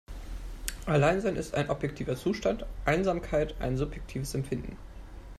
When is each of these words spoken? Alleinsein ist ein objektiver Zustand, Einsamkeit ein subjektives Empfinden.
Alleinsein 0.87 1.35
ist 1.35 1.53
ein 1.53 1.69
objektiver 1.69 2.15
Zustand, 2.15 2.65
Einsamkeit 2.85 3.53
ein 3.61 3.77
subjektives 3.77 4.33
Empfinden. 4.33 4.75